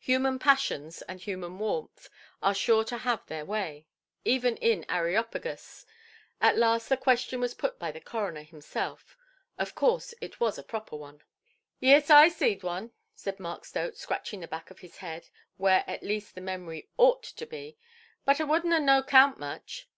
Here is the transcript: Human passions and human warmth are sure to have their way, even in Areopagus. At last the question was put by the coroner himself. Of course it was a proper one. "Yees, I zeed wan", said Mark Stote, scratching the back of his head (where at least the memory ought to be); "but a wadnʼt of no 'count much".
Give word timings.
Human 0.00 0.38
passions 0.38 1.00
and 1.08 1.18
human 1.18 1.58
warmth 1.58 2.10
are 2.42 2.52
sure 2.52 2.84
to 2.84 2.98
have 2.98 3.24
their 3.28 3.46
way, 3.46 3.86
even 4.26 4.58
in 4.58 4.84
Areopagus. 4.90 5.86
At 6.38 6.58
last 6.58 6.90
the 6.90 6.98
question 6.98 7.40
was 7.40 7.54
put 7.54 7.78
by 7.78 7.90
the 7.90 7.98
coroner 7.98 8.42
himself. 8.42 9.16
Of 9.56 9.74
course 9.74 10.12
it 10.20 10.38
was 10.38 10.58
a 10.58 10.62
proper 10.62 10.96
one. 10.96 11.22
"Yees, 11.78 12.10
I 12.10 12.28
zeed 12.28 12.62
wan", 12.62 12.92
said 13.14 13.40
Mark 13.40 13.64
Stote, 13.64 13.96
scratching 13.96 14.40
the 14.40 14.48
back 14.48 14.70
of 14.70 14.80
his 14.80 14.98
head 14.98 15.30
(where 15.56 15.82
at 15.86 16.02
least 16.02 16.34
the 16.34 16.42
memory 16.42 16.90
ought 16.98 17.22
to 17.22 17.46
be); 17.46 17.78
"but 18.26 18.38
a 18.38 18.44
wadnʼt 18.44 18.76
of 18.76 18.82
no 18.82 19.02
'count 19.02 19.38
much". 19.38 19.88